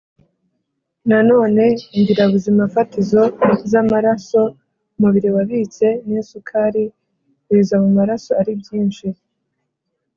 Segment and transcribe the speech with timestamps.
[1.09, 1.65] Nanone
[1.97, 3.23] ingirabuzimafatizo
[3.69, 4.41] z amaraso
[4.97, 6.83] umubiri wabitse n isukari
[7.49, 9.07] biza mu maraso ari byinshi